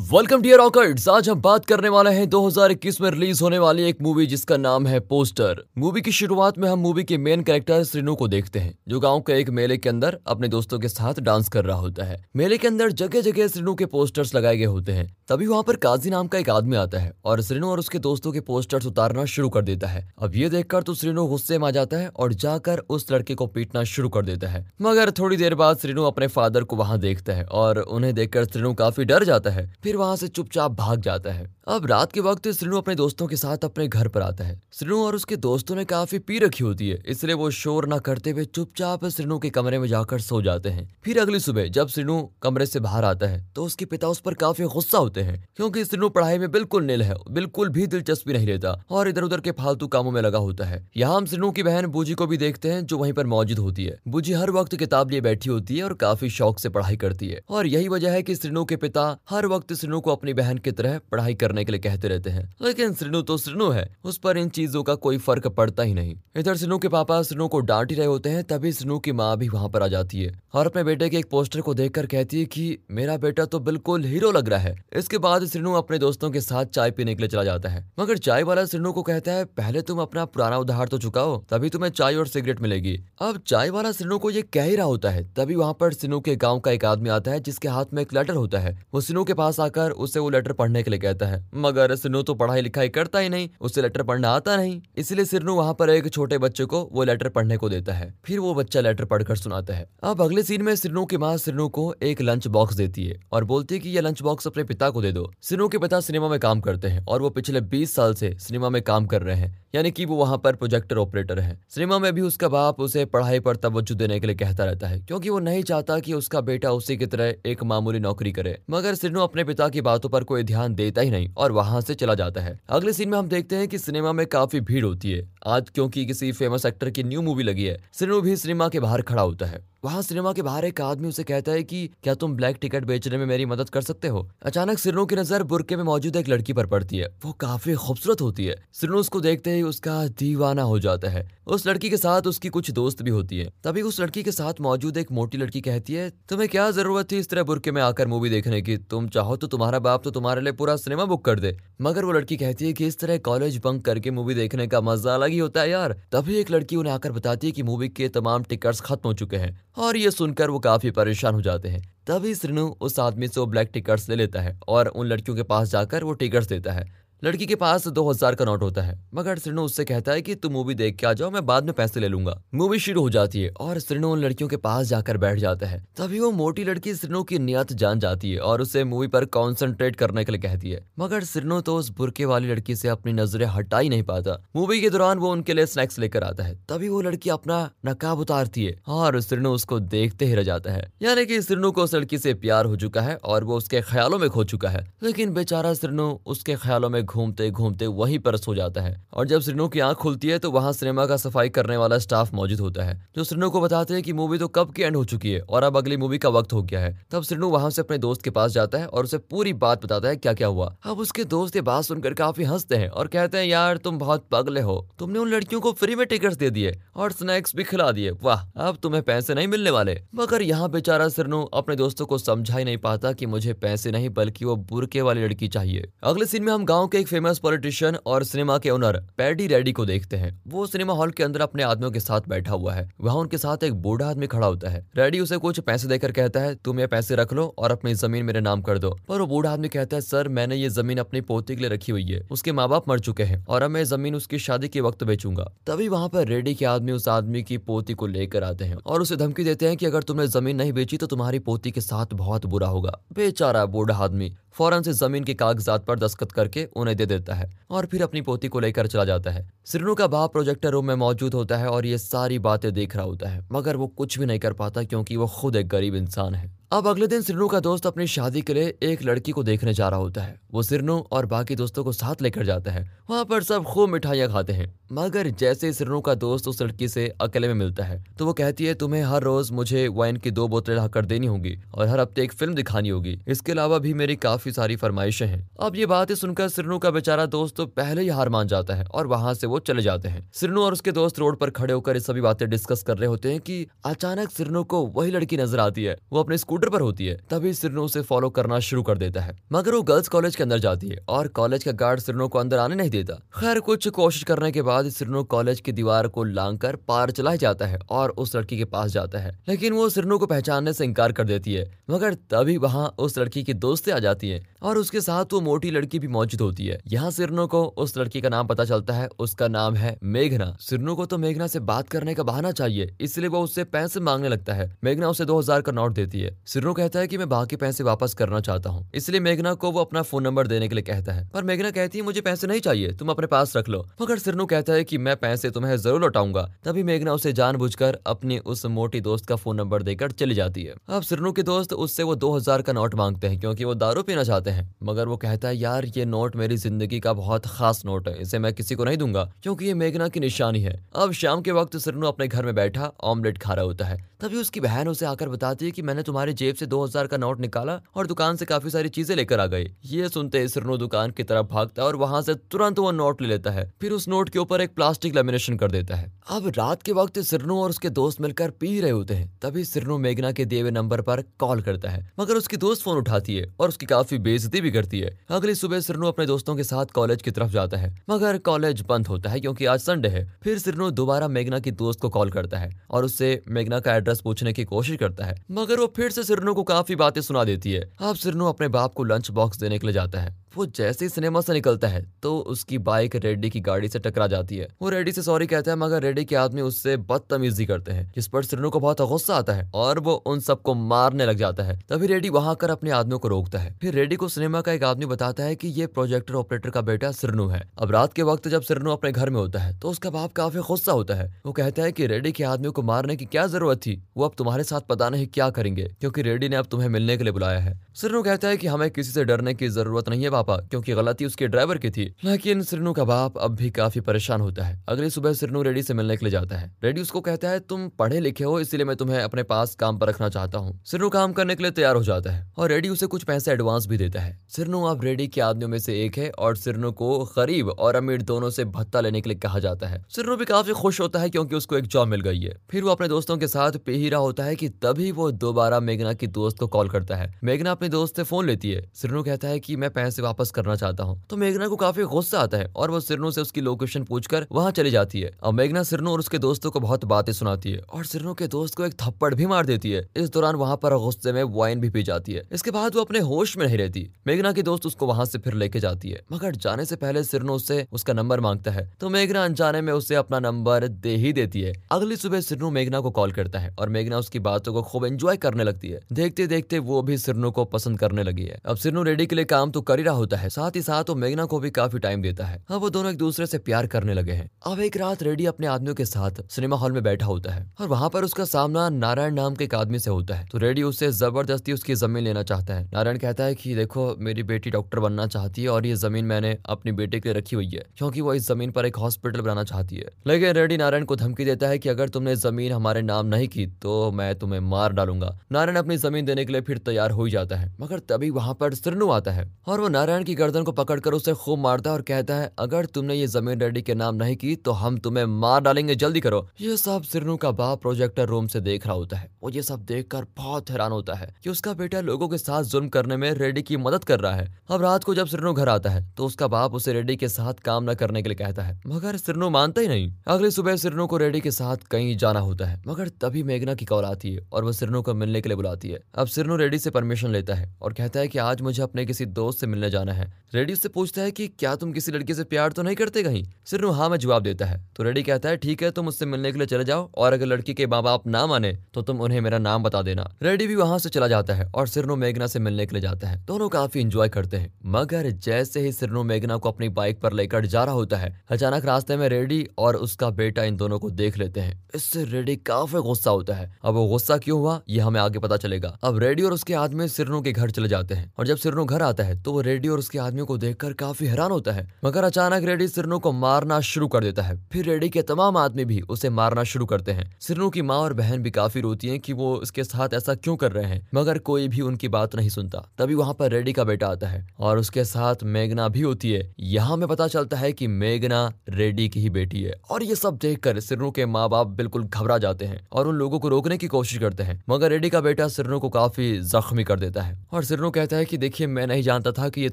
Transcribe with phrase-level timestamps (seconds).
[0.00, 4.00] Welcome dear ऑकर्ड्स आज हम बात करने वाले हैं 2021 में रिलीज़ होने वाली एक
[4.02, 8.14] मूवी जिसका नाम है पोस्टर मूवी की शुरुआत में हम मूवी के मेन कैरेक्टर श्रीनु
[8.14, 11.48] को देखते हैं, जो गाँव के एक मेले के अंदर अपने दोस्तों के साथ डांस
[11.48, 14.92] कर रहा होता है। मेले के अंदर जगह जगह श्रीनु के पोस्टर्स लगाए गए होते
[14.92, 17.98] हैं। तभी वहाँ पर काजी नाम का एक आदमी आता है और श्रीनु और उसके
[17.98, 21.68] दोस्तों के पोस्टर्स उतारना शुरू कर देता है। अब ये देखकर तो श्रीनु गुस्से में
[21.68, 25.36] आ जाता है और जाकर उस लड़के को पीटना शुरू कर देता है। मगर थोड़ी
[25.36, 29.24] देर बाद श्रीनु अपने फादर को वहाँ देखता है और उन्हें देखकर श्रीनु काफ़ी डर
[29.24, 32.94] जाता है। फिर वहाँ से चुपचाप भाग जाता है। अब रात के वक्त श्रीनु अपने
[32.94, 36.38] दोस्तों के साथ अपने घर पर आता है। श्रीनु और उसके दोस्तों ने काफ़ी पी
[36.38, 40.20] रखी होती है, इसलिए वो शोर न करते हुए चुपचाप श्रीनु के कमरे में जाकर
[40.20, 43.84] सो जाते हैं। फिर अगली सुबह जब श्रीनु कमरे से बाहर आता है तो उसके
[43.86, 47.68] पिता उस पर काफ़ी गुस्सा होते हैं, क्योंकि श्रीनु पढ़ाई में बिल्कुल नील है, बिल्कुल
[47.70, 51.16] भी दिलचस्पी नहीं लेता और इधर उधर के फालतू कामों में लगा होता है। यहाँ
[51.16, 53.98] हम श्रीनु की बहन बूजी को भी देखते हैं, जो वहीं पर मौजूद होती है।
[54.08, 57.42] बूजी हर वक्त किताब लिए बैठी होती है और काफ़ी शौक से पढ़ाई करती है
[57.50, 60.72] और यही वजह है की श्रीनु के पिता हर वक्त श्रीनु को अपनी बहन की
[60.72, 64.36] तरह पढ़ाई करने के लिए कहते रहते हैं। लेकिन श्रीनु तो श्रीनु है, उस पर
[64.36, 67.90] इन चीज़ों का कोई फ़र्क पड़ता ही नहीं। इधर श्रीनु के पापा श्रीनु को डांट
[67.90, 70.66] ही रहे होते हैं, तभी श्रीनु की माँ भी वहाँ पर आ जाती है। और
[70.66, 74.30] अपने बेटे के एक पोस्टर को देखकर कहती है कि मेरा बेटा तो बिल्कुल हीरो
[74.32, 77.44] लग रहा है। इसके बाद श्रीनु अपने दोस्तों के साथ चाय पीने के लिए चला
[77.44, 80.98] जाता है। मगर चाय वाला श्रीनु को कहता है, पहले तुम अपना पुराना उधार तो
[80.98, 84.76] चुकाओ, तभी तुम्हें चाय और सिगरेट मिलेगी। अब चाय वाला श्रीनु को ये कह ही
[84.76, 87.68] रहा होता है, तभी वहाँ पर श्रीनु के गाँव का एक आदमी आता है, जिसके
[87.68, 90.82] हाथ में एक लेटर होता है। वो सिनू के पास आकर उसे वो लेटर पढ़ने
[90.82, 94.30] के लिए कहता है। मगर सिनू तो पढ़ाई लिखाई करता ही नहीं, उसे लेटर पढ़ना
[94.30, 97.92] आता नहीं। इसलिए सिरनू वहाँ पर एक छोटे बच्चे को वो लेटर पढ़ने को देता
[97.92, 101.36] है। फिर वो बच्चा लेटर पढ़कर सुनाता है। अब अगले सीन में सिरनू की माँ
[101.36, 104.64] सिरनू को एक लंच बॉक्स देती है और बोलती है कि ये लंच बॉक्स अपने
[104.64, 107.60] पिता को दे दो। सिरनू के पिता सिनेमा में काम करते हैं और वो पिछले
[107.62, 110.98] बीस साल से सिनेमा में काम कर रहे हैं, यानी कि वो वहाँ पर प्रोजेक्टर
[110.98, 114.64] ऑपरेटर है। सिनेमा में भी उसका बाप उसे पढ़ाई पर तवज्जो देने के लिए कहता
[114.64, 118.32] रहता है, क्योंकि वो नहीं चाहता कि उसका बेटा उसी की तरह एक मामूली नौकरी
[118.32, 121.80] करे। मगर सिरनू अपने पिता की बातों पर कोई ध्यान देता ही नहीं और वहाँ
[121.80, 124.84] से चला जाता है। अगले सीन में हम देखते हैं कि सिनेमा में काफ़ी भीड़
[124.84, 128.68] होती है। आज क्योंकि किसी फ़ेमस एक्टर की न्यू मूवी लगी है, सिरनू भी सिनेमा
[128.68, 131.90] के बाहर खड़ा होता है। वहाँ सिनेमा के बाहर एक आदमी उसे कहता है कि,
[132.02, 134.30] क्या तुम ब्लैक टिकट बेचने में मेरी मदद कर सकते हो?
[134.42, 138.20] अचानक सिरनो की नज़र बुरके में मौजूद एक लड़की पर पड़ती है। वो काफ़ी खूबसूरत
[138.20, 142.26] होती है। सिरनो उसको देखते ही उसका दीवाना हो जाता है। उस लड़की के साथ
[142.26, 145.60] उसकी कुछ दोस्त भी होती है। तभी उस लड़की के साथ मौजूद एक मोटी लड़की
[145.60, 148.76] कहती है, तुम्हें क्या ज़रूरत थी इस तरह बुरके में आकर मूवी देखने की?
[148.76, 152.12] तुम चाहो तो तुम्हारा बाप तो तुम्हारे लिए पूरा सिनेमा बुक कर दे। मगर वो
[152.12, 155.38] लड़की कहती है कि इस तरह कॉलेज बंक करके मूवी देखने का मज़ा अलग ही
[155.38, 158.80] होता है यार। तभी एक लड़की उन्हें आकर बताती है कि मूवी के तमाम टिकट्स
[158.80, 162.66] खत्म हो चुके हैं और ये सुनकर वो काफ़ी परेशान हो जाते हैं। तभी श्रीनु
[162.80, 166.04] उस आदमी से वो ब्लैक टिकट्स ले लेता है और उन लड़कियों के पास जाकर
[166.04, 166.88] वो टिकट्स देता है।
[167.22, 170.34] लड़की के पास दो हज़ार का नोट होता है, मगर श्रीनु उससे कहता है कि
[170.34, 173.10] तुम मूवी देख के आ जाओ, मैं बाद में पैसे ले लूँगा। मूवी शुरू हो
[173.10, 176.64] जाती है और श्रीनु उन लड़कियों के पास जाकर बैठ जाता है। तभी वो मोटी
[176.64, 180.40] लड़की श्रीनु की नियत जान जाती है और उसे मूवी पर कॉन्सेंट्रेट करने के लिए
[180.40, 184.02] कहती है। मगर श्रीनु तो उस बुरके वाली लड़की से अपनी नज़रें हटा ही नहीं
[184.02, 187.58] पाता। मूवी के दौरान वो उनके लिए स्नैक्स लेकर आता है। तभी वो लड़की अपना
[187.86, 191.84] नकाब उतारती है और श्रीनु उसको देखते ही रह जाता है। यानी कि श्रीनु को
[191.84, 194.86] उस लड़की से प्यार हो चुका है और वो उसके ख्यालों में खो चुका है।
[195.02, 199.40] लेकिन बेचारा श्रीनु उसके ख्यालों में घूमते घूमते वहीं पर सो जाता है और जब
[199.40, 202.84] श्रीनु की आँख खुलती है तो वहाँ सिनेमा का सफ़ाई करने वाला स्टाफ मौजूद होता
[202.84, 205.40] है, जो श्रीनु को बताते हैं कि मूवी तो कब की एंड हो चुकी है
[205.40, 208.22] और अब अगली मूवी का वक्त हो गया है। तब श्रीनु वहाँ से अपने दोस्त
[208.22, 211.24] के पास जाता है और उसे पूरी बात बताता है क्या क्या हुआ। अब उसके
[211.26, 214.76] दोस्त ये बात सुनकर काफ़ी हँसते हैं और कहते हैं, यार, तुम बहुत पगले हो।
[214.98, 218.44] तुमने उन लड़कियों को फ्री में टिकट दे दिए और स्नैक्स भी खिला दिए। वाह,
[218.58, 222.64] अब तुम्हें पैसे नहीं मिलने वाले। मगर यहाँ बेचारा सिरनु अपने दोस्तों को समझा ही
[222.64, 226.52] नहीं पाता कि मुझे पैसे नहीं, बल्कि वो बुरके वाली लड़की चाहिए। अगले सीन में
[226.52, 230.30] हम गाँव के एक फ़ेमस पॉलिटिशियन और सिनेमा के ओनर पैडी रेडी को देखते हैं।
[230.46, 233.64] वो सिनेमा हॉल के अंदर अपने आदमियों के साथ बैठा हुआ है। वहाँ उनके साथ
[233.64, 236.86] एक बूढ़ा आदमी खड़ा होता है। रेडी उसे कुछ पैसे देकर कहता है, तुम ये
[236.86, 239.96] पैसे रख लो और अपनी ज़मीन मेरे नाम कर दो। पर वो बूढ़ा आदमी कहता
[239.96, 242.88] है, सर, मैंने ये ज़मीन अपनी पोती के लिए रखी हुई है। उसके माँ बाप
[242.88, 246.26] मर चुके हैं और अब मैं ज़मीन उसकी शादी के वक्त बेचूँगा। तभी वहाँ पर
[246.26, 249.68] रेडी के आदमी उस आदमी की पोती को लेकर आते हैं और उसे धमकी देते
[249.68, 252.98] हैं की अगर तुमने ज़मीन नहीं बेची तो तुम्हारी पोती के साथ बहुत बुरा होगा।
[253.12, 257.50] बेचारा बूढ़ा आदमी फ़ौरन से ज़मीन के कागजात पर दस्तखत करके उन्हें दे देता है
[257.70, 260.94] और फिर अपनी पोती को लेकर चला जाता है। सिरनू का बाप प्रोजेक्टर रूम में
[260.94, 264.26] मौजूद होता है और ये सारी बातें देख रहा होता है, मगर वो कुछ भी
[264.26, 267.58] नहीं कर पाता क्योंकि वो खुद एक गरीब इंसान है। अब अगले दिन सिरनू का
[267.60, 270.98] दोस्त अपनी शादी के लिए एक लड़की को देखने जा रहा होता है। वो सिरनू
[271.12, 274.66] और बाकी दोस्तों को साथ लेकर जाता है। वहाँ पर सब खूब मिठाइयाँ खाते हैं।
[274.92, 278.64] मगर जैसे सिरनू का दोस्त उस लड़की से अकेले में मिलता है तो वो कहती
[278.64, 282.22] है, तुम्हें हर रोज मुझे वाइन की दो बोतलें लाकर देनी होगी और हर हफ़्ते
[282.22, 286.14] एक फ़िल्म दिखानी होगी। इसके अलावा भी मेरी काफ़ी सारी फरमाइशें हैं। अब ये बातें
[286.14, 289.46] सुनकर सिरनू का बेचारा दोस्त तो पहले ही हार मान जाता है और वहाँ से
[289.46, 292.82] वो चले जाते हैं। सिरनू और उसके दोस्त रोड पर खड़े होकर सभी बातें डिस्कस
[292.82, 296.38] कर रहे होते हैं की अचानक सिरनू को वही लड़की नज़र आती है। वो अपने
[296.38, 299.74] स्कूटी स्कूटर पर होती है, तभी सिरनो उसे फॉलो करना शुरू कर देता है। मगर
[299.74, 302.74] वो गर्ल्स कॉलेज के अंदर जाती है और कॉलेज का गार्ड सिरनो को अंदर आने
[302.74, 306.76] नहीं देता। खैर, कुछ कोशिश करने के बाद सिरनो कॉलेज की दीवार को लांग कर
[306.88, 310.26] पार चला जाता है और उस लड़की के पास जाता है। लेकिन वो सिरनो को
[310.26, 314.28] पहचानने से इनकार कर देती है। मगर तभी वहाँ उस लड़की की दोस्तें आ जाती
[314.28, 317.96] है और उसके साथ वो मोटी लड़की भी मौजूद होती है। यहाँ सिरनो को उस
[317.98, 321.60] लड़की का नाम पता चलता है, उसका नाम है मेघना। सिरनो को तो मेघना से
[321.62, 325.38] बात करने का बहाना चाहिए, इसलिए वो उससे पैसे मांगने लगता है। मेघना उसे दो
[325.38, 328.70] हज़ार का नोट देती है। सिरनो कहता है की मैं बाकी पैसे वापस करना चाहता
[328.70, 331.70] हूँ। इसलिए मेघना को वो अपना फ़ोन नंबर देने के लिए कहता है। पर मेघना
[331.70, 334.84] कहती है, मुझे पैसे नहीं चाहिए, तुम अपने पास रख लो। मगर सिरनो कहता है
[334.84, 337.58] की, मैं पैसे तुम्हें ज़रूर लौटाऊँगा। तभी मेघना उसे जान
[338.06, 341.72] अपनी उस मोटी दोस्त का फ़ोन नंबर देकर चली जाती है। अब सिरनो के दोस्त
[341.72, 345.08] उससे वो दो हज़ार का नोट मांगते हैं, क्योंकि वो दारू पीना चाहते हैं। मगर
[345.08, 348.52] वो कहता है, यार, ये नोट मेरी ज़िंदगी का बहुत खास नोट है, इसे मैं
[348.52, 352.08] किसी को नहीं दूँगा, क्योंकि ये मेघना की निशानी है। अब शाम के वक्त सिरनो
[352.08, 355.64] अपने घर में बैठा, ऑमलेट खा रहा होता है। तभी उसकी बहन उसे आकर बताती
[355.64, 358.70] है कि, मैंने तुम्हारी जेब से दो हज़ार का नोट निकाला और दुकान से काफ़ी
[358.70, 362.34] सारी चीज़ें लेकर आ गई ये सुनते सिरनो दुकान की तरफ़ भागता और वहाँ से
[362.34, 365.70] तुरंत वो नोट ले लेता है, फिर उस नोट के ऊपर एक प्लास्टिक लेमिनेशन कर
[365.70, 369.30] देता है। अब रात के वक्त सिरनो और उसके दोस्त मिलकर पी रहे होते हैं,
[369.42, 373.36] तभी सिरनो मेघना के देवे नंबर पर कॉल करता है, मगर उसकी दोस्त फ़ोन उठाती
[373.36, 376.92] है और उसकी काफ़ी बेजती भी करती है। अगली सुबह सिरनो अपने दोस्तों के साथ
[376.94, 380.58] कॉलेज की तरफ़ जाता है, मगर कॉलेज बंद होता है क्योंकि आज संडे है, फिर
[380.58, 384.52] सिरनो दोबारा मेघना की दोस्त को कॉल करता है और उससे मेघना का एड्रेस पूछने
[384.52, 387.92] की कोशिश करता है, मगर वो फिर से सिरनो को काफ़ी बातें सुना देती है।
[388.00, 391.08] अब सिरनू अपने बाप को लंच बॉक्स देने के लिए जाता है। वो जैसे ही
[391.08, 394.88] सिनेमा से निकलता है तो उसकी बाइक रेड्डी की गाड़ी से टकरा जाती है। वो
[394.88, 398.44] रेड्डी से सॉरी कहता है, मगर रेड्डी के आदमी उससे बदतमीजी करते हैं, जिस पर
[398.44, 402.06] सिरनो को बहुत गुस्सा आता है, और वो उन सबको मारने लग जाता है। तभी
[402.06, 405.06] रेड्डी वहाँ कर अपने आदमियों को रोकता है। फिर रेड्डी को सिनेमा का एक आदमी
[405.06, 408.62] बताता है की ये प्रोजेक्टर ऑपरेटर का बेटा सिरनू है। अब रात के वक्त जब
[408.62, 411.82] सिरनू अपने घर में होता है तो उसका बाप काफ़ी गुस्सा होता है। वो कहता
[411.82, 414.02] है की रेड्डी के आदमियों को मारने की क्या ज़रूरत थी?
[414.16, 417.24] वो अब तुम्हारे साथ पता नहीं क्या करेंगे, क्योंकि रेड्डी ने अब तुम्हें मिलने के
[417.24, 420.30] लिए बुलाया है। सिरनू कहता है की हमें किसी से डरने की ज़रूरत नहीं है
[420.40, 424.40] पापा, क्योंकि गलती उसके ड्राइवर की थी। लेकिन सिरनू का बाप अब भी काफ़ी परेशान
[424.40, 427.48] होता है। अगली सुबह सिरनू रेडी से मिलने के लिए जाता है। रेडी उसको कहता
[427.48, 430.80] है, तुम पढ़े लिखे हो, इसलिए मैं तुम्हें अपने पास काम पर रखना चाहता हूँ।
[430.84, 433.86] सिरनू काम करने के लिए तैयार हो जाता है और रेडी उसे कुछ पैसे एडवांस
[433.86, 437.24] भी देता है। सिरनू अब रेडी के आदमियों में से एक है और सिरनू को
[437.24, 440.72] गरीब और अमीर दोनों से भत्ता लेने के लिए कहा जाता है। सिरनू भी काफ़ी
[440.72, 443.48] खुश होता है क्योंकि उसको एक जॉब मिल गई है। फिर वो अपने दोस्तों के
[443.48, 447.16] साथ पे रहा होता है कि तभी वो दोबारा मेघना की दोस्त को कॉल करता
[447.16, 450.50] है। मेघना अपने दोस्त से फ़ोन लेती है। सिरनू कहता है कि, मैं पैसे वापस
[450.50, 453.60] करना चाहता हूँ। तो मेघना को काफ़ी गुस्सा आता है और वो सिरनू से उसकी
[453.60, 457.32] लोकेशन पूछकर वहाँ चली जाती है। और मेघना सिरनू और उसके दोस्तों को बहुत बातें
[457.32, 460.56] सुनाती है और सिरनू के दोस्त को एक थप्पड़ भी मार देती है। इस दौरान
[460.56, 463.66] वहाँ पर गुस्से में वाइन भी पी जाती है। इसके बाद वो अपने होश में
[463.66, 466.96] नहीं रहती। मेघना की दोस्त उसको वहाँ से फिर लेके जाती है। मगर जाने से
[466.96, 471.14] पहले सिरनू उससे उसका नंबर माँगता है। तो मेघना अनजाने में उसे अपना नंबर दे
[471.16, 474.72] ही देती है। अगली सुबह सिरनू मेघना को कॉल करता है और मेघना उसकी बातों
[474.72, 478.44] को खूब एंजॉय करने लगती है। देखते देखते वो भी सिरनू को पसंद करने लगी
[478.44, 480.82] है। अब सिरनू रेडी के लिए काम तो कर ही रहा होता है। साथ ही
[480.82, 483.58] साथ वो मेघना को भी काफ़ी टाइम देता है। अब वो दोनों एक दूसरे से
[483.60, 487.02] प्यार करने लगे हैं। अब एक रात रेडी अपने आदमियों के साथ सिनेमा हॉल में
[487.02, 490.34] बैठा होता है और वहाँ पर उसका सामना नारायण नाम के एक आदमी से होता
[490.34, 494.14] है। तो रेडी उससे ज़बरदस्ती उसकी ज़मीन लेना चाहता है। नारायण कहता है कि, देखो,
[494.20, 497.56] मेरी बेटी डॉक्टर बनना चाहती है और ये ज़मीन मैंने अपनी बेटे के लिए रखी
[497.56, 501.04] हुई है, क्योंकि वो इस ज़मीन पर एक हॉस्पिटल बनाना चाहती है। लेकिन रेडी नारायण
[501.04, 504.60] को धमकी देता है की अगर तुमने ज़मीन हमारे नाम नहीं की तो मैं तुम्हें
[504.62, 508.30] मार डालूँगा। नारायण अपनी ज़मीन देने के लिए फिर तैयार हो जाता है, मगर तभी
[508.30, 511.92] वहाँ पर सिरनू आता है और वो नारायण की गर्दन को पकड़कर उसे खूब मारता
[511.92, 515.24] और कहता है, अगर तुमने ये ज़मीन रेडी के नाम नहीं की तो हम तुम्हें
[515.26, 519.16] मार डालेंगे, जल्दी करो। ये सब सिरनू का बाप प्रोजेक्टर रूम से देख रहा होता
[519.16, 522.64] है। वो ये सब देखकर बहुत हैरान होता है कि उसका बेटा लोगों के साथ
[522.64, 525.68] जुल्म करने में रेडी की मदद कर रहा है। अब रात को जब सिरनू घर
[525.68, 528.62] आता है तो उसका बाप उसे रेडी के साथ काम न करने के लिए कहता
[528.62, 532.40] है। मगर सिरनू मानता ही नहीं। अगली सुबह सिरनू को रेडी के साथ कहीं जाना
[532.40, 535.48] होता है, मगर तभी मेघना की कॉल आती है और वो सिरनू को मिलने के
[535.48, 538.60] लिए बुलाती है। अब सिरनू रेडी से परमिशन लेता है और कहता है कि आज
[538.60, 541.92] मुझे अपने किसी दोस्त से मिलने जाना है। रेडी उससे पूछता है कि क्या तुम
[541.92, 543.44] किसी लड़की से प्यार तो नहीं करते कहीं?
[543.64, 546.52] सिरनू हाँ में जवाब देता है। तो रेडी कहता है, ठीक है, तुम उससे मिलने
[546.52, 549.40] के लिए चले जाओ और अगर लड़की के माँ बाप ना माने तो तुम उन्हें
[549.40, 552.58] मेरा नाम बता देना। रेडी भी वहाँ से चला जाता है और सिरनू मेघना से
[552.58, 556.56] मिलने के लिए जाता है। दोनों काफ़ी इंजॉय करते हैं। मगर जैसे ही सिरनो मेघना
[556.56, 560.30] को अपनी बाइक पर लेकर जा रहा होता है, अचानक रास्ते में रेडी और उसका
[560.32, 564.06] बेटा इन दोनों को देख लेते हैं। इससे रेडी काफ़ी गुस्सा होता है। अब वो
[564.06, 567.52] गुस्सा क्यों हुआ, ये हमें आगे पता चलेगा। अब रेडी और उसके आदमी सिरनू के
[567.52, 570.18] घर चले जाते हैं। और जब सिरनो घर आता है तो वो रेडी और उसके
[570.18, 574.24] आदमी को देखकर काफ़ी हैरान होता है। मगर अचानक रेडी सिरनू को मारना शुरू कर
[574.24, 577.82] देता है। फिर रेडी के तमाम आदमी भी उसे मारना शुरू करते हैं। सिरनू की
[577.82, 580.84] माँ और बहन भी काफ़ी रोती है की वो इसके साथ ऐसा क्यों कर रहे
[580.84, 584.26] हैं। मगर कोई भी उनकी बात नहीं सुनता। तभी वहाँ पर रेडी का बेटा आता
[584.26, 588.52] है और उसके साथ मेघना भी होती है। यहाँ में पता चलता है की मेघना
[588.68, 592.38] रेडी की ही बेटी है। और ये सब देखकर सिरनू के माँ बाप बिल्कुल घबरा
[592.38, 595.48] जाते हैं और उन लोगों को रोकने की कोशिश करते हैं। मगर रेडी का बेटा
[595.48, 599.02] सिरनू को काफ़ी जख्मी कर देता है। और सिरनू कहता है कि, देखिए, मैं नहीं
[599.02, 599.68] जानता था कि ये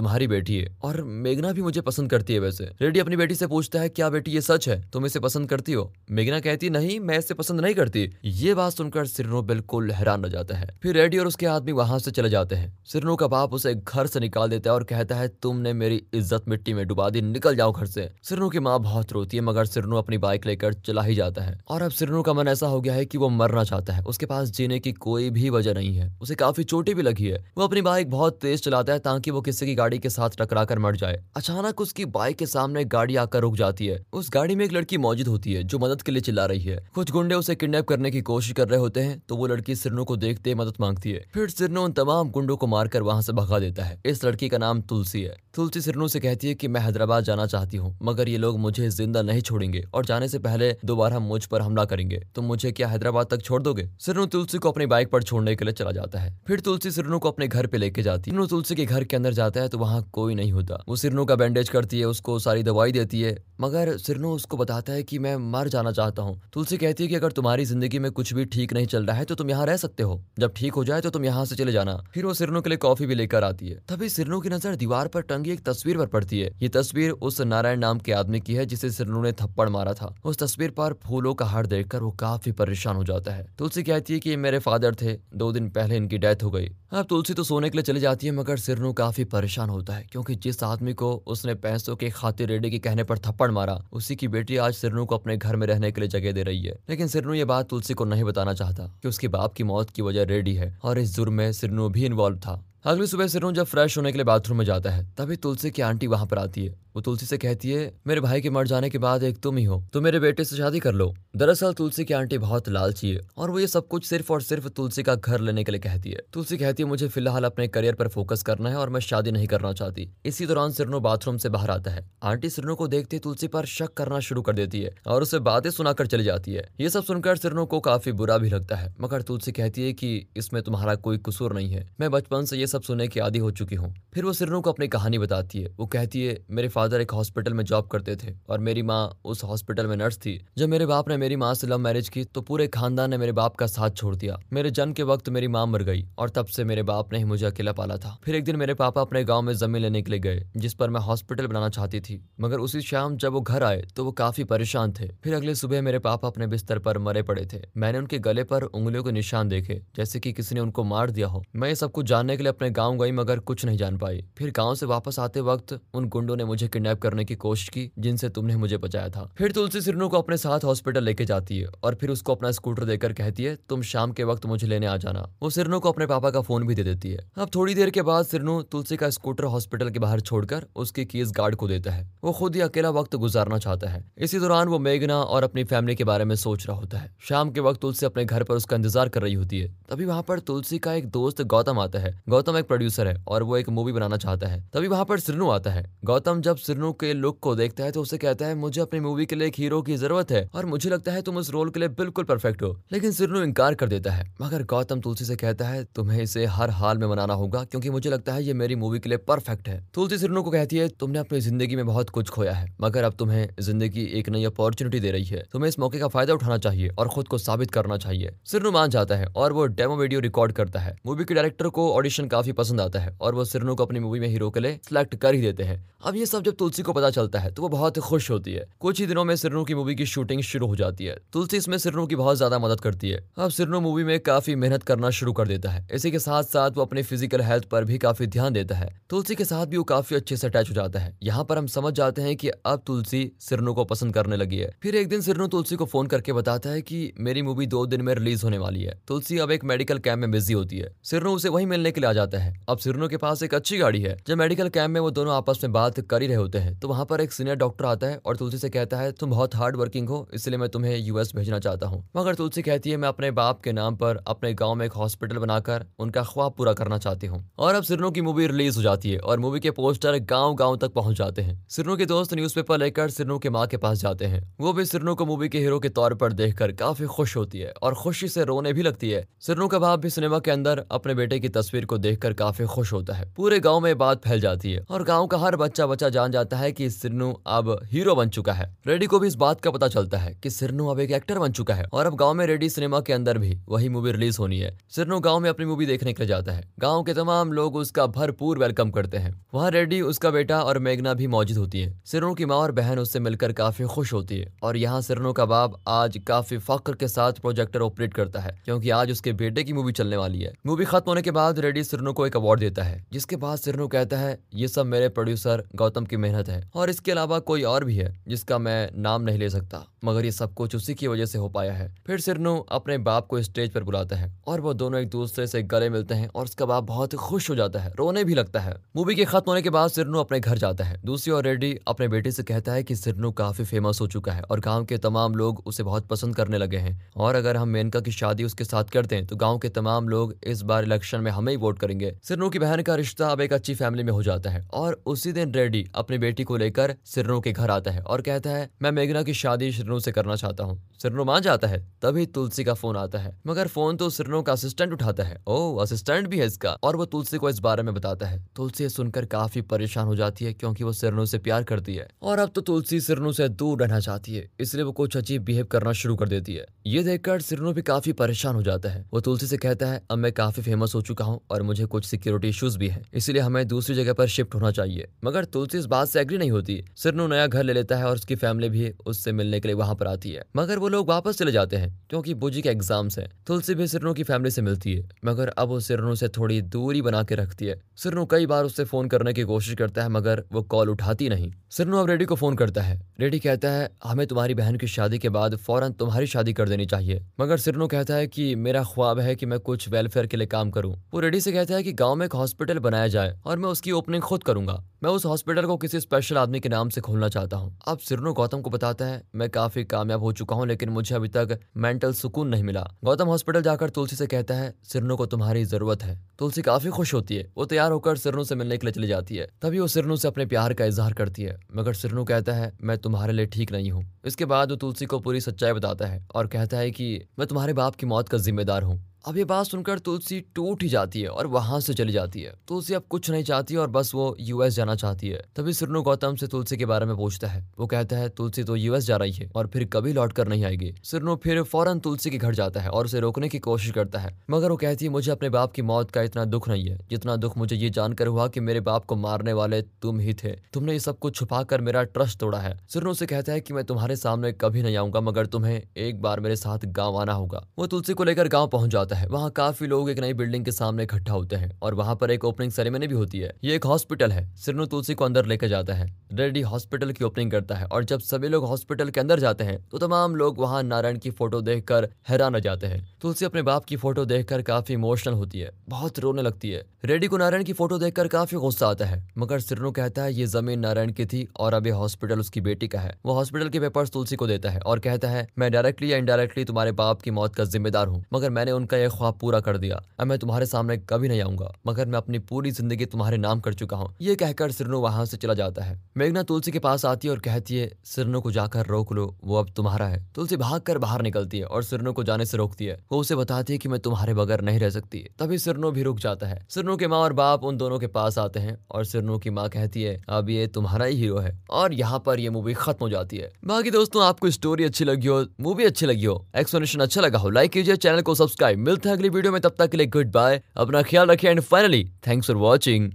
[0.00, 3.46] तुम्हारी बेटी है। और मेघना भी मुझे पसंद करती है वैसे। रेडी अपनी बेटी से
[3.46, 4.90] पूछता है, क्या बेटी, ये सच है?
[4.90, 5.92] तुम इसे पसंद करती हो?
[6.10, 10.30] मेघना कहती, नहीं, मैं इसे पसंद नहीं करती। ये बात सुनकर सिरनू बिल्कुल हैरान हो
[10.30, 13.52] जाता है। फिर रेडी और उसके आदमी वहाँ से चले जाते हैं। सिरनू का बाप
[13.52, 17.10] उसे घर से निकाल देता है और कहता है, तुमने मेरी इज़्ज़त मिट्टी में डुबा
[17.10, 20.46] दी, निकल जाओ घर से। सिरनू की माँ बहुत रोती है, मगर सिरनू अपनी बाइक
[20.46, 23.18] लेकर चला ही जाता है। और अब सिरनू का मन ऐसा हो गया है कि
[23.18, 26.64] वो मरना चाहता है। उसके पास जीने की कोई भी वजह नहीं है। उसे काफ़ी
[26.64, 29.74] चोटी भी लगी है। वो अपनी बाइक बहुत तेज चलाता है ताकि वो किसी की
[29.80, 33.56] गाड़ी के साथ टकरा कर मर जाए। अचानक उसकी बाइक के सामने गाड़ी आकर रुक
[33.56, 36.46] जाती है। उस गाड़ी में एक लड़की मौजूद होती है, जो मदद के लिए चिल्ला
[36.46, 39.46] रही है। कुछ गुंडे उसे किडनैप करने की कोशिश कर रहे होते हैं तो वो
[39.46, 43.22] लड़की सिरनो को देखते मदद मांगती है। फिर सिरनू उन तमाम गुंडों को मारकर वहाँ
[43.22, 46.54] से भगा देता है। इस लड़की का नाम तुलसी है। तुलसी सिरनू से कहती है
[46.54, 50.28] की, मैं हैदराबाद जाना चाहती हूँ, मगर ये लोग मुझे ज़िंदा नहीं छोड़ेंगे और जाने
[50.28, 53.88] से पहले दोबारा मुझ पर हमला करेंगे। तुम मुझे क्या हैदराबाद तक छोड़ दोगे?
[54.00, 57.18] सिरनू तुलसी को अपनी बाइक पर छोड़ने के लिए चला जाता है। फिर तुलसी सिरनू
[57.18, 59.78] को अपने घर पे लेके जाती है। तुलसी के घर के अंदर जाता है तो
[59.78, 63.36] वहाँ कोई नहीं होता। वो सिरनू का बैंडेज करती है, उसको सारी दवाई देती है,
[63.60, 67.14] मगर सिरनू उसको बताता है कि मैं मर जाना चाहता हूँ। तुलसी कहती है कि
[67.14, 69.76] अगर तुम्हारी ज़िंदगी में कुछ भी ठीक नहीं चल रहा है तो तुम यहाँ रह
[69.76, 72.60] सकते हो। जब ठीक हो जाए तो तुम यहाँ से चले जाना। फिर वो सिरनू
[72.60, 75.64] के लिए कॉफ़ी भी लेकर आती है। तभी सिरनू की नज़र दीवार पर टंगी एक
[75.64, 79.22] तस्वीर पर पड़ती है। ये तस्वीर उस नारायण नाम के आदमी की है, जिसे सिरनू
[79.22, 83.04] ने थप्पड़ मारा था। उस तस्वीर पर फूलों का हार देखकर वो काफ़ी परेशान हो
[83.04, 86.50] जाता है। तुलसी कहती है कि मेरे फादर थे। दो दिन पहले इनकी डेथ हो
[86.50, 89.92] गई। अब तुलसी तो सोने के लिए चली जाती है, मगर सिरनू काफ़ी परेशान होता
[89.92, 93.82] है, क्योंकि जिस आदमी को उसने पैसों के खातिर रेडी के कहने पर थप्पड़ मारा,
[93.92, 96.62] उसी की बेटी आज सिरनू को अपने घर में रहने के लिए जगह दे रही
[96.62, 99.90] है। लेकिन सिरनू ये बात तुलसी को नहीं बताना चाहता कि उसके बाप की मौत
[99.90, 103.52] की वजह रेडी है और इस जुर्म में सिरनू भी इन्वॉल्व था। अगली सुबह सिरनू
[103.52, 106.38] जब फ्रेश होने के लिए बाथरूम में जाता है, तभी तुलसी की आंटी वहाँ पर
[106.38, 109.38] आती है। वो तुलसी से कहती है, मेरे भाई के मर जाने के बाद एक
[109.38, 112.68] तुम ही हो तो मेरे बेटे से शादी कर लो। दरअसल तुलसी की आंटी बहुत
[112.68, 115.72] लालची है और वो ये सब कुछ सिर्फ़ और सिर्फ़ तुलसी का घर लेने के
[115.72, 118.90] लिए कहती है। तुलसी कहती है, मुझे फ़िलहाल अपने करियर पर फोकस करना है और
[118.90, 122.74] मैं शादी नहीं करना चाहती। इसी दौरान सिरनो बाथरूम से बाहर आता है। आंटी सिरनो
[122.74, 126.24] को देखते तुलसी पर शक करना शुरू कर देती है और उसे बातें सुनाकर चली
[126.24, 129.82] जाती है। ये सब सुनकर सिरनो को काफ़ी बुरा भी लगता है, मगर तुलसी कहती
[129.82, 133.20] है की इसमें तुम्हारा कोई कसूर नहीं है। मैं बचपन से ये सब सुनने की
[133.20, 136.38] आदि हो चुकी हूँ। फिर वो सिरनो को अपनी कहानी बताती है। वो कहती है,
[136.50, 140.16] मेरे फादर एक हॉस्पिटल में जॉब करते थे और मेरी माँ उस हॉस्पिटल में नर्स
[140.18, 143.16] थी। जब मेरे बाप ने मेरी माँ से लव मैरिज की तो पूरे खानदान ने
[143.18, 146.30] मेरे बाप का साथ छोड़ दिया। मेरे जन्म के वक्त मेरी माँ मर गई और
[146.30, 149.00] तब से मेरे बाप ने ही मुझे अकेला पाला था। फिर एक दिन मेरे पापा
[149.00, 152.20] अपने गाँव में ज़मीन लेने के लिए गए, जिस पर मैं हॉस्पिटल बनाना चाहती थी।
[152.40, 155.82] मगर उसी शाम जब वो घर आए तो वो काफ़ी परेशान थे। फिर अगले सुबह
[155.82, 159.48] मेरे पापा अपने बिस्तर पर मरे पड़े थे। मैंने उनके गले पर उंगलियों के निशान
[159.48, 162.42] देखे, जैसे की किसी ने उनको मार दिया हो। मैं ये सब कुछ जानने के
[162.42, 165.78] लिए अपने गाँव गई, मगर कुछ नहीं जान पाई। फिर गाँव से वापस आते वक्त
[165.94, 169.52] उन गुंडों ने मुझे किडनैप करने की कोशिश की, जिनसे तुमने मुझे बचाया था। फिर
[169.52, 173.12] तुलसी सिरनू को अपने साथ हॉस्पिटल लेके जाती है और फिर उसको अपना स्कूटर देकर
[173.12, 176.30] कहती है, तुम शाम के वक्त मुझे लेने आ जाना। वो सिरनू को अपने पापा
[176.30, 179.44] का फ़ोन भी दे देती है। अब थोड़ी देर के बाद सिरनू तुलसी का स्कूटर
[179.46, 183.16] हॉस्पिटल के बाहर छोड़कर उसकी कीज गार्ड को देता है। वो खुद ही अकेला वक्त
[183.16, 186.76] गुजारना चाहता है। इसी दौरान वो मेघना और अपनी फैमिली के बारे में सोच रहा
[186.76, 189.68] होता है। शाम के वक्त तुलसी अपने घर पर उसका इंतज़ार कर रही होती है।
[189.90, 193.42] तभी वहाँ पर तुलसी का एक दोस्त गौतम आता है। गौतम एक प्रोड्यूसर है और
[193.42, 196.92] वो एक मूवी बनाना चाहता है। तभी वहाँ पर सिरनू आता है। गौतम जब सिरनू
[196.92, 199.54] के लुक को देखता है तो उसे कहता है, मुझे अपनी मूवी के लिए एक
[199.58, 202.62] हीरो की ज़रूरत है और मुझे लगता है तुम उस रोल के लिए बिल्कुल परफेक्ट
[202.62, 206.44] हो। लेकिन सिरनू इनकार कर देता है। मगर गौतम तुलसी से कहता है, तुम्हें इसे
[206.48, 209.68] हर हाल में मनाना होगा क्योंकि मुझे लगता है ये मेरी मूवी के लिए परफेक्ट
[209.68, 213.04] है। तुलसी सिरनू को कहती है, तुमने अपनी ज़िंदगी में बहुत कुछ खोया है, मगर
[213.04, 216.58] अब तुम्हें ज़िंदगी एक नई अपॉर्चुनिटी दे रही है। तुम्हें इस मौके का फ़ायदा उठाना
[216.58, 220.20] चाहिए और खुद को साबित करना चाहिए। सिरनू मान जाता है और वो डेमो वीडियो
[220.20, 223.74] रिकॉर्ड करता है। मूवी के डायरेक्टर को ऑडिशन काफ़ी पसंद आता है और वो सिरनू
[223.74, 226.42] को अपनी मूवी में हीरो के लिए सिलेक्ट कर ही देते हैं। अब ये सब
[226.50, 229.24] जब तुलसी को पता चलता है तो वो बहुत खुश होती है। कुछ ही दिनों
[229.24, 232.36] में सिरनू की मूवी की शूटिंग शुरू हो जाती है। तुलसी इसमें सिरनू की बहुत
[232.36, 235.86] ज़्यादा मदद करती है। अब सिरनू मूवी में काफ़ी मेहनत करना शुरू कर देता है।
[235.94, 239.34] इसी के साथ साथ वो अपने फ़िज़िकल हेल्थ पर भी काफ़ी ध्यान देता है। तुलसी
[239.34, 241.92] के साथ भी वो काफ़ी अच्छे से अटैच हो जाता है। यहाँ पर हम समझ
[241.94, 245.46] जाते हैं की अब तुलसी सिरनू को पसंद करने लगी है। फिर एक दिन सिरनू
[245.46, 248.82] तुलसी को फ़ोन करके बताता है की मेरी मूवी दो दिन में रिलीज़ होने वाली
[248.82, 252.00] है। तुलसी अब एक मेडिकल कैंप में बिज़ी होती है। सिरनू उसे वही मिलने के
[252.00, 254.90] लिए आ जाता है। अब सिरनू के पास एक अच्छी गाड़ी है। जब मेडिकल कैंप
[254.90, 257.32] में वो दोनों आपस में बात कर ही रहे होते हैं। तो वहाँ पर एक
[257.32, 260.58] सीनियर डॉक्टर आता है और तुलसी से कहता है, तुम बहुत हार्ड वर्किंग हो, इसलिए
[260.58, 263.96] मैं तुम्हें यूएस भेजना चाहता हूँ। मगर तुलसी कहती है, मैं अपने बाप के नाम
[263.96, 267.82] पर अपने गाँव में एक हॉस्पिटल बनाकर उनका ख्वाब पूरा करना चाहती हूँ। और अब
[267.82, 271.16] सिरनो की मूवी रिलीज़ हो जाती है और मूवी के पोस्टर गाँव गाँव तक पहुँच
[271.16, 274.72] जाते हैं। सिरनो के दोस्त न्यूज़पेपर लेकर सिरनो के माँ के पास जाते हैं। वो
[274.72, 277.94] भी सिरनो को मूवी के हीरो के तौर पर देखकर काफ़ी खुश होती है और
[277.94, 281.38] खुशी से रोने भी लगती है। सिरनो का बाप भी सिनेमा के अंदर अपने बेटे
[281.40, 284.84] की तस्वीर को देखकर काफ़ी खुश होता है। पूरे गाँव में बात फैल जाती है
[284.90, 288.52] और गाँव का हर बच्चा बच्चा जान जाता है की सिरनू अब हीरो बन चुका
[288.52, 291.38] है। रेडी को भी इस बात का पता चलता है की सिरनू अब एक एक्टर
[291.38, 294.38] बन चुका है और अब गाँव में रेडी सिनेमा के अंदर भी वही मूवी रिलीज़
[294.38, 297.52] होनी है। सिरनू गाँव में अपनी मूवी देखने के लिए जाता है। गाँव के तमाम
[297.52, 301.80] लोग उसका भरपूर वेलकम करते हैं। वहाँ रेडी उसका बेटा और मेघना भी मौजूद होती
[301.80, 305.32] है। सिरनू की माँ और बहन उससे मिलकर काफ़ी खुश होती है और यहाँ सिरनू
[305.32, 309.64] का बाप आज काफ़ी फख्र के साथ प्रोजेक्टर ऑपरेट करता है, क्योंकि आज उसके बेटे
[309.64, 312.60] की मूवी चलने वाली है। मूवी खत्म होने के बाद रेडी सिरनू को एक अवार्ड
[312.60, 316.62] देता है, जिसके बाद सिरनू कहता है, ये सब मेरे प्रोड्यूसर गौतम की मेहनत है
[316.74, 320.30] और इसके अलावा कोई और भी है जिसका मैं नाम नहीं ले सकता, मगर ये
[320.32, 323.72] सब कुछ उसी की वजह से हो पाया है। फिर सिरनू अपने बाप को स्टेज
[323.72, 326.84] पर बुलाता है और वो दोनों एक दूसरे से गले मिलते हैं और उसका बाप
[326.84, 329.90] बहुत खुश हो जाता है, रोने भी लगता है। मूवी के खत्म होने के बाद
[329.90, 333.30] सिरनू अपने घर जाता है। दूसरी ओर रेडी अपने बेटे से कहता है कि सिरनू
[333.32, 336.78] काफ़ी फ़ेमस हो चुका है और गाँव के तमाम लोग उसे बहुत पसंद करने लगे
[336.78, 340.08] हैं। और अगर हम मेनका की शादी उसके साथ करते हैं तो गाँव के तमाम
[340.08, 343.40] लोग इस बार इलेक्शन में हमें ही वोट करेंगे। सिरनू की बहन का रिश्ता अब
[343.40, 346.94] एक अच्छी फैमिली में हो जाता है और उसी दिन रेडी अपनी बेटी को लेकर
[347.04, 350.36] सिरनो के घर आता है और कहता है, मैं मेघना की शादी सिरनू से करना
[350.36, 354.08] चाहता हूँ। सिरनो मान जाता है, तभी तुलसी का फ़ोन आता है। मगर फ़ोन तो
[354.10, 357.58] सिरनो का असिस्टेंट उठाता है। ओ असिस्टेंट भी है इसका। और वो तुलसी को इस
[357.58, 361.38] बारे में बताता है। तुलसी सुनकर काफ़ी परेशान हो जाती है क्योंकि वो सिरनो से
[361.38, 364.92] प्यार करती है। और अब तो तुलसी सिरनो से दूर रहना चाहती है, इसलिए वो
[364.92, 368.62] कुछ अजीब बिहेव करना शुरू कर देती है। ये देखकर सिरनो भी काफ़ी परेशान हो
[368.62, 371.62] जाता है। वो तुलसी से कहता है, अब मैं काफ़ी फ़ेमस हो चुका हूँ और
[371.62, 375.44] मुझे कुछ सिक्योरिटी इश्यूज़ भी है, इसलिए हमें दूसरी जगह पर शिफ्ट होना चाहिए। मगर
[375.46, 378.34] तुलसी इस बात से एग्री नहीं होती। सिरनू नया घर ले लेता है और उसकी
[378.34, 381.52] फैमिली भी उससे मिलने के लिए वहाँ पर आती है। मगर वो लोग वापस चले
[381.52, 385.08] जाते हैं, क्योंकि बुजी के एग्ज़ाम्स है। तुलसी भी सिरनू की फैमिली से मिलती है,
[385.24, 388.84] मगर अब वो सिरनू से थोड़ी दूरी बना के रखती है। सिरनू कई बार उससे
[388.84, 392.34] फ़ोन करने की कोशिश करता है, मगर वो कॉल उठाती नहीं। सिरनू अब रेडी को
[392.34, 396.26] फ़ोन करता है। रेडी कहता है, हमें तुम्हारी बहन की शादी के बाद फ़ौरन तुम्हारी
[396.26, 399.88] शादी कर देनी चाहिए। मगर सिरनू कहता है कि, मेरा ख्वाब है कि मैं कुछ
[399.88, 402.78] वेलफेयर के लिए काम करूँ। वो रेडी से कहता है कि, गाँव में एक हॉस्पिटल
[402.78, 406.60] बनाया जाए और मैं उसकी ओपनिंग खुद करूँगा। मैं उस हॉस्पिटल को किसी स्पेशल आदमी
[406.60, 410.20] के नाम से खोलना चाहता हूँ। अब सिरनो गौतम को बताता है, मैं काफ़ी कामयाब
[410.20, 414.16] हो चुका हूँ, लेकिन मुझे अभी तक मेंटल सुकून नहीं मिला। गौतम हॉस्पिटल जाकर तुलसी
[414.16, 417.92] से कहता है, सिरनो को तुम्हारी ज़रूरत है। तुलसी काफ़ी खुश होती है। वो तैयार
[417.92, 420.74] होकर सिरनू से मिलने के लिए चली जाती है। तभी वो सिरनू से अपने प्यार
[420.74, 424.44] का इजहार करती है। मगर सिरनू कहता है, मैं तुम्हारे लिए ठीक नहीं हूँ। इसके
[424.44, 427.94] बाद वो तुलसी को पूरी सच्चाई बताता है और कहता है कि, मैं तुम्हारे बाप
[427.94, 431.46] की मौत का जिम्मेदार हूँ। अब ये बात सुनकर तुलसी टूट ही जाती है और
[431.46, 434.94] वहाँ से चली जाती है। तुलसी अब कुछ नहीं चाहती और बस वो यूएस जाना
[434.94, 438.28] चाहती है। तभी सिरनू गौतम से तुलसी के बारे में पूछता है। वो कहता है,
[438.28, 441.62] तुलसी तो यूएस जा रही है और फिर कभी लौट कर नहीं आएगी। सिरनू फिर
[441.62, 444.76] फ़ौरन तुलसी के घर जाता है और उसे रोकने की कोशिश करता है। मगर वो
[444.76, 447.76] कहती है, मुझे अपने बाप की मौत का इतना दुख नहीं है। जितना दुख मुझे
[447.76, 451.18] ये जानकर हुआ की मेरे बाप को मारने वाले तुम ही थे। तुमने ये सब
[451.18, 454.52] कुछ छुपा कर मेरा ट्रस्ट तोड़ा है। सिरनू से कहता है की मैं तुम्हारे सामने
[454.52, 458.24] कभी नहीं आऊँगा, मगर तुम्हें एक बार मेरे साथ गाँव आना होगा। वो तुलसी को
[458.24, 461.56] लेकर गाँव पहुँच जाता है। वहाँ काफ़ी लोग एक नई बिल्डिंग के सामने इकट्ठा होते
[461.56, 464.86] हैं और वहाँ पर एक ओपनिंग सेरेमनी भी होती है। ये एक हॉस्पिटल है। सिरनू
[464.86, 468.48] तुलसी को अंदर लेकर जाता है। रेडी हॉस्पिटल की ओपनिंग करता है और जब सभी
[468.48, 472.54] लोग हॉस्पिटल के अंदर जाते हैं तो तमाम लोग वहाँ नारायण की फ़ोटो देखकर हैरान
[472.54, 476.42] हो जाते हैं। तुलसी अपने बाप की फ़ोटो देखकर काफ़ी इमोशनल होती है। बहुत रोने
[476.42, 480.22] लगती है। रेडी को नारायण की फ़ोटो देखकर काफ़ी गुस्सा आता है। मगर सिरनू कहता
[480.22, 483.68] है, ये ज़मीन नारायण की थी और ये हॉस्पिटल उसकी बेटी का है। वो हॉस्पिटल
[483.68, 487.22] के पेपर्स तुलसी को देता है और कहता है, मैं डायरेक्टली या इनडायरेक्टली तुम्हारे बाप
[487.22, 490.38] की मौत का जिम्मेदार हूँ, मगर मैंने उनका यह ख्वाब पूरा कर दिया। अब मैं
[490.38, 494.14] तुम्हारे सामने कभी नहीं आऊँगा, मगर मैं अपनी पूरी ज़िंदगी तुम्हारे नाम कर चुका हूँ।
[494.20, 497.40] ये कहकर सिरनू वहाँ से चला जाता है। मेघना तुलसी के पास आती है और
[497.40, 501.58] कहती है, सिरनू को जाकर रोक लो, वो अब तुम्हारा है। तुलसी भाग बाहर निकलती
[501.58, 504.34] है और सिरनू को जाने से रोकती है। वो उसे बताती है कि मैं तुम्हारे
[504.34, 507.64] बगैर नहीं रह सकती। तभी सिरनू भी रुक जाता है। सिरनो के माँ और बाप
[507.64, 511.04] उन दोनों के पास आते हैं और सिरनू की माँ कहती है, अब ये तुम्हारा
[511.04, 514.50] ही हीरो है। और यहाँ पर ये मूवी खत्म हो जाती है। बाकी दोस्तों, आपको
[514.50, 518.22] स्टोरी अच्छी लगी हो मूवी अच्छी लगी हो एक्सप्लेनेशन अच्छा लगा हो लाइक कीजिए चैनल
[518.22, 521.30] को सब्सक्राइब मिलते हैं अगली वीडियो में, तब तक के लिए गुड बाय अपना ख्याल
[521.30, 523.08] रखिए and finally thanks for watching